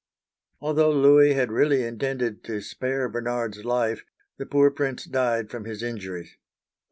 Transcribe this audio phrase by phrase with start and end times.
[0.59, 4.03] Although Louis had really intended to spare Bernard's life,
[4.37, 6.37] the poor prince died from his injuries.